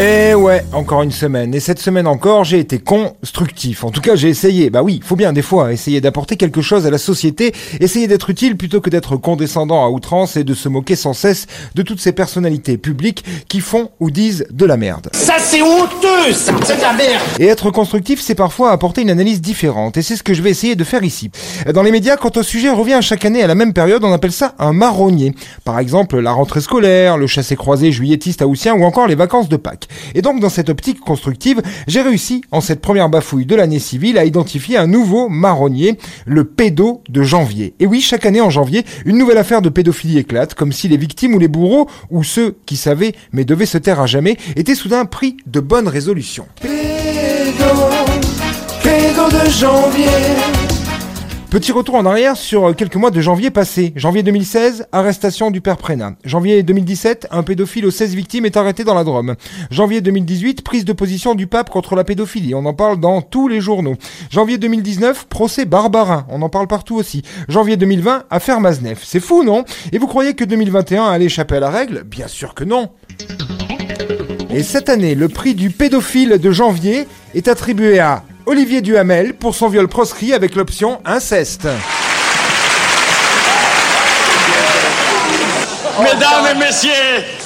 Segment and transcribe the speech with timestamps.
[0.00, 1.52] Eh ouais, encore une semaine.
[1.56, 3.82] Et cette semaine encore, j'ai été constructif.
[3.82, 4.70] En tout cas, j'ai essayé.
[4.70, 8.30] Bah oui, faut bien des fois essayer d'apporter quelque chose à la société, essayer d'être
[8.30, 12.00] utile plutôt que d'être condescendant à outrance et de se moquer sans cesse de toutes
[12.00, 15.10] ces personnalités publiques qui font ou disent de la merde.
[15.14, 19.10] Ça c'est honteux, ça C'est de la merde Et être constructif, c'est parfois apporter une
[19.10, 19.96] analyse différente.
[19.96, 21.32] Et c'est ce que je vais essayer de faire ici.
[21.74, 24.30] Dans les médias, quand au sujet revient chaque année à la même période, on appelle
[24.30, 25.34] ça un marronnier.
[25.64, 29.87] Par exemple, la rentrée scolaire, le chassé-croisé juillettiste haussien ou encore les vacances de Pâques.
[30.14, 34.18] Et donc dans cette optique constructive, j'ai réussi, en cette première bafouille de l'année civile,
[34.18, 37.74] à identifier un nouveau marronnier, le pédo de janvier.
[37.80, 40.96] Et oui, chaque année en janvier, une nouvelle affaire de pédophilie éclate, comme si les
[40.96, 44.74] victimes ou les bourreaux, ou ceux qui savaient mais devaient se taire à jamais, étaient
[44.74, 46.46] soudain pris de bonnes résolutions.
[46.60, 47.64] Pédo,
[48.82, 50.67] pédo de janvier.
[51.50, 53.94] Petit retour en arrière sur quelques mois de janvier passé.
[53.96, 56.12] Janvier 2016, arrestation du père Prénat.
[56.22, 59.34] Janvier 2017, un pédophile aux 16 victimes est arrêté dans la Drôme.
[59.70, 62.54] Janvier 2018, prise de position du pape contre la pédophilie.
[62.54, 63.96] On en parle dans tous les journaux.
[64.30, 66.26] Janvier 2019, procès Barbarin.
[66.28, 67.22] On en parle partout aussi.
[67.48, 69.02] Janvier 2020, affaire Maznef.
[69.02, 69.64] C'est fou, non?
[69.90, 72.02] Et vous croyez que 2021 allait échapper à la règle?
[72.04, 72.90] Bien sûr que non.
[74.50, 79.54] Et cette année, le prix du pédophile de janvier est attribué à Olivier Duhamel pour
[79.54, 81.68] son viol proscrit avec l'option inceste.
[86.00, 86.90] Mesdames et messieurs,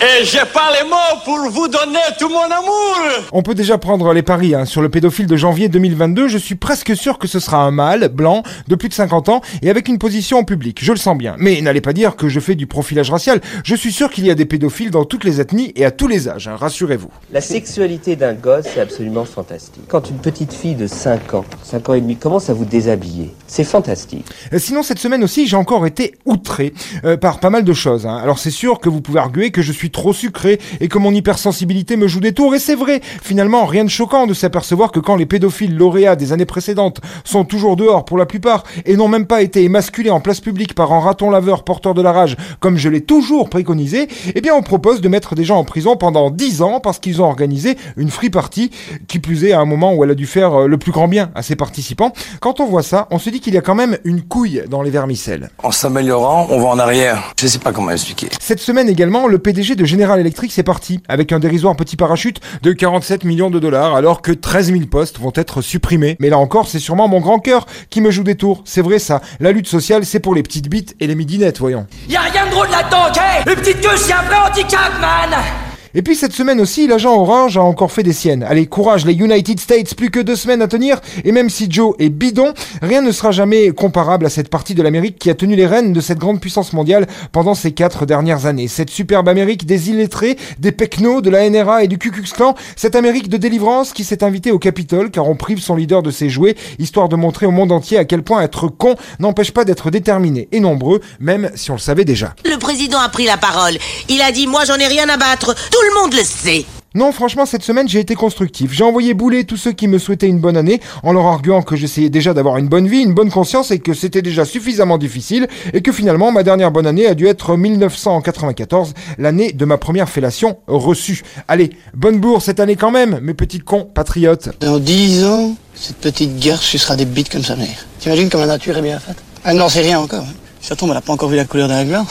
[0.00, 2.96] et j'ai pas les mots pour vous donner tout mon amour.
[3.32, 4.64] On peut déjà prendre les paris hein.
[4.64, 6.28] sur le pédophile de janvier 2022.
[6.28, 9.40] Je suis presque sûr que ce sera un mâle, blanc, de plus de 50 ans
[9.62, 10.78] et avec une position en public.
[10.80, 11.34] Je le sens bien.
[11.38, 13.40] Mais n'allez pas dire que je fais du profilage racial.
[13.64, 16.06] Je suis sûr qu'il y a des pédophiles dans toutes les ethnies et à tous
[16.06, 16.46] les âges.
[16.46, 16.56] hein.
[16.56, 17.10] Rassurez-vous.
[17.32, 19.82] La sexualité d'un gosse, c'est absolument fantastique.
[19.88, 23.34] Quand une petite fille de 5 ans, 5 ans et demi, commence à vous déshabiller,
[23.48, 24.26] c'est fantastique.
[24.52, 26.72] Euh, Sinon, cette semaine aussi, j'ai encore été outré
[27.04, 28.06] euh, par pas mal de choses.
[28.06, 28.16] hein.
[28.22, 31.12] Alors c'est sûr que vous pouvez arguer que je suis trop sucré et que mon
[31.12, 32.54] hypersensibilité me joue des tours.
[32.54, 36.32] Et c'est vrai, finalement, rien de choquant de s'apercevoir que quand les pédophiles lauréats des
[36.32, 40.20] années précédentes sont toujours dehors pour la plupart et n'ont même pas été émasculés en
[40.20, 44.08] place publique par un raton laveur porteur de la rage, comme je l'ai toujours préconisé,
[44.34, 47.22] eh bien on propose de mettre des gens en prison pendant 10 ans parce qu'ils
[47.22, 48.70] ont organisé une free party,
[49.08, 51.08] qui plus est à un moment où elle a dû faire euh, le plus grand
[51.08, 52.12] bien à ses participants.
[52.40, 54.82] Quand on voit ça, on se dit qu'il y a quand même une couille dans
[54.82, 55.50] les vermicelles.
[55.62, 57.32] En s'améliorant, on va en arrière.
[57.40, 58.25] Je sais pas comment expliquer.
[58.40, 62.40] Cette semaine également, le PDG de General Electric c'est parti, avec un dérisoire petit parachute
[62.62, 66.16] de 47 millions de dollars, alors que 13 000 postes vont être supprimés.
[66.20, 68.62] Mais là encore, c'est sûrement mon grand cœur qui me joue des tours.
[68.64, 71.86] C'est vrai ça, la lutte sociale, c'est pour les petites bites et les midinettes, voyons.
[72.08, 75.65] Y'a rien de drôle là-dedans, ok Le petite queue, c'est un vrai handicap, man
[75.98, 78.42] Et puis cette semaine aussi, l'agent orange a encore fait des siennes.
[78.42, 81.94] Allez, courage les United States, plus que deux semaines à tenir, et même si Joe
[81.98, 82.52] est bidon,
[82.82, 85.94] rien ne sera jamais comparable à cette partie de l'Amérique qui a tenu les rênes
[85.94, 88.68] de cette grande puissance mondiale pendant ces quatre dernières années.
[88.68, 92.54] Cette superbe Amérique des illettrés, des pecnos, de la NRA et du Ku Klux Klan,
[92.76, 96.10] cette Amérique de délivrance qui s'est invitée au Capitole car on prive son leader de
[96.10, 99.64] ses jouets, histoire de montrer au monde entier à quel point être con n'empêche pas
[99.64, 102.34] d'être déterminé et nombreux, même si on le savait déjà.
[102.44, 103.78] Le président a pris la parole.
[104.10, 105.54] Il a dit Moi, j'en ai rien à battre.
[105.88, 106.64] Le monde le sait.
[106.94, 108.72] Non, franchement, cette semaine, j'ai été constructif.
[108.72, 111.76] J'ai envoyé bouler tous ceux qui me souhaitaient une bonne année en leur arguant que
[111.76, 115.46] j'essayais déjà d'avoir une bonne vie, une bonne conscience et que c'était déjà suffisamment difficile
[115.74, 120.08] et que finalement, ma dernière bonne année a dû être 1994, l'année de ma première
[120.08, 121.22] fellation reçue.
[121.48, 124.48] Allez, bonne bourre cette année quand même, mes petits cons patriotes.
[124.60, 127.86] Dans dix ans, cette petite guerre sucera des bites comme sa mère.
[128.00, 129.16] T'imagines comme la nature est bien faite?
[129.44, 130.22] Elle n'en sait rien encore.
[130.24, 130.32] hein.
[130.62, 132.06] Ça tombe, elle n'a pas encore vu la couleur d'un gland.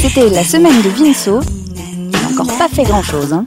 [0.00, 1.40] C'était la semaine de Vinceau.
[2.34, 3.32] Encore pas fait grand chose.
[3.32, 3.44] Hein.